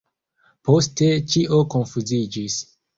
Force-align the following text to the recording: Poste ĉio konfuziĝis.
Poste 0.69 1.11
ĉio 1.35 1.63
konfuziĝis. 1.77 2.63